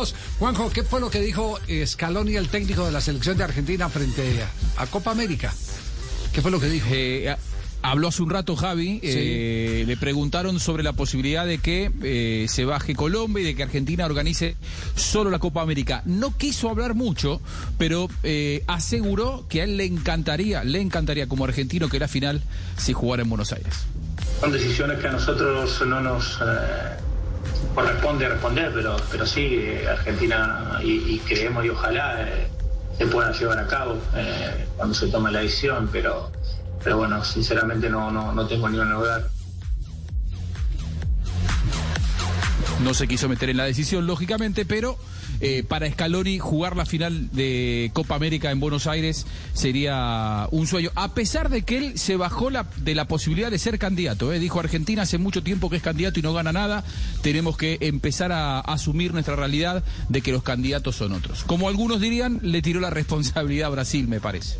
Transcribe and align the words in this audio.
minutos. 0.00 0.14
Juanjo, 0.38 0.70
¿qué 0.70 0.82
fue 0.82 1.00
lo 1.00 1.10
que 1.10 1.20
dijo 1.20 1.58
Scaloni, 1.84 2.36
el 2.36 2.48
técnico 2.48 2.86
de 2.86 2.92
la 2.92 3.00
selección 3.00 3.36
de 3.36 3.44
Argentina, 3.44 3.88
frente 3.88 4.44
a, 4.76 4.86
Copa 4.86 5.10
América? 5.10 5.52
¿Qué 6.32 6.40
fue 6.42 6.50
lo 6.50 6.60
que 6.60 6.68
dijo? 6.68 6.86
Eh, 6.90 7.34
habló 7.82 8.08
hace 8.08 8.22
un 8.22 8.30
rato 8.30 8.56
Javi, 8.56 9.00
eh, 9.02 9.84
le 9.86 9.96
preguntaron 9.96 10.60
sobre 10.60 10.82
la 10.82 10.92
posibilidad 10.92 11.46
de 11.46 11.58
que 11.58 11.90
eh, 12.02 12.46
se 12.48 12.64
baje 12.64 12.94
Colombia 12.94 13.42
y 13.42 13.44
de 13.44 13.54
que 13.54 13.62
Argentina 13.62 14.06
organice 14.06 14.56
solo 14.94 15.30
la 15.30 15.38
Copa 15.38 15.62
América. 15.62 16.02
No 16.04 16.36
quiso 16.36 16.70
hablar 16.70 16.94
mucho, 16.94 17.40
pero 17.78 18.08
aseguró 18.66 19.46
que 19.48 19.60
a 19.60 19.64
él 19.64 19.76
le 19.76 19.84
encantaría, 19.84 20.64
le 20.64 20.80
encantaría 20.80 21.26
como 21.26 21.44
argentino 21.44 21.88
que 21.88 21.98
la 21.98 22.08
final 22.08 22.42
se 22.76 22.92
jugara 22.92 23.22
en 23.22 23.28
Buenos 23.28 23.52
Aires. 23.52 23.74
Son 24.40 24.52
decisiones 24.52 24.98
que 24.98 25.08
a 25.08 25.12
nosotros 25.12 25.82
no 25.86 26.00
nos 26.00 26.38
corresponde 27.74 28.28
responder, 28.28 28.72
pero, 28.74 28.96
pero 29.10 29.26
sí, 29.26 29.62
Argentina 29.88 30.80
y, 30.82 31.18
creemos 31.20 31.64
y 31.64 31.70
ojalá 31.70 32.22
eh, 32.22 32.48
se 32.98 33.06
puedan 33.06 33.32
llevar 33.32 33.58
a 33.58 33.66
cabo 33.66 33.96
eh, 34.14 34.66
cuando 34.76 34.94
se 34.94 35.08
tome 35.08 35.30
la 35.30 35.40
decisión, 35.40 35.88
pero, 35.92 36.30
pero 36.82 36.98
bueno, 36.98 37.24
sinceramente 37.24 37.88
no, 37.88 38.10
no, 38.10 38.32
no 38.32 38.46
tengo 38.46 38.68
ningún 38.68 38.90
lugar. 38.92 39.28
No 42.82 42.94
se 42.94 43.06
quiso 43.06 43.28
meter 43.28 43.50
en 43.50 43.58
la 43.58 43.64
decisión, 43.64 44.06
lógicamente, 44.06 44.64
pero 44.64 44.96
eh, 45.40 45.64
para 45.66 45.90
Scaloni 45.90 46.38
jugar 46.38 46.76
la 46.76 46.86
final 46.86 47.30
de 47.30 47.90
Copa 47.92 48.14
América 48.14 48.50
en 48.50 48.58
Buenos 48.58 48.86
Aires 48.86 49.26
sería 49.52 50.48
un 50.50 50.66
sueño, 50.66 50.90
a 50.94 51.12
pesar 51.12 51.50
de 51.50 51.62
que 51.62 51.76
él 51.76 51.98
se 51.98 52.16
bajó 52.16 52.48
la, 52.48 52.66
de 52.78 52.94
la 52.94 53.06
posibilidad 53.06 53.50
de 53.50 53.58
ser 53.58 53.78
candidato. 53.78 54.32
Eh. 54.32 54.38
Dijo 54.38 54.60
Argentina 54.60 55.02
hace 55.02 55.18
mucho 55.18 55.42
tiempo 55.42 55.68
que 55.68 55.76
es 55.76 55.82
candidato 55.82 56.20
y 56.20 56.22
no 56.22 56.32
gana 56.32 56.52
nada, 56.52 56.82
tenemos 57.22 57.58
que 57.58 57.76
empezar 57.82 58.32
a 58.32 58.60
asumir 58.60 59.12
nuestra 59.12 59.36
realidad 59.36 59.84
de 60.08 60.22
que 60.22 60.32
los 60.32 60.42
candidatos 60.42 60.96
son 60.96 61.12
otros. 61.12 61.44
Como 61.44 61.68
algunos 61.68 62.00
dirían, 62.00 62.40
le 62.42 62.62
tiró 62.62 62.80
la 62.80 62.90
responsabilidad 63.00 63.68
a 63.68 63.70
Brasil, 63.70 64.08
me 64.08 64.20
parece. 64.20 64.56